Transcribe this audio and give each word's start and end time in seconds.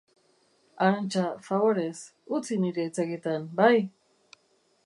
Arantxa, 0.85 1.25
faborez, 1.49 1.95
utzi 2.39 2.59
niri 2.65 2.89
hitz 2.89 2.97
egiten, 3.07 3.49
bai? 3.61 3.75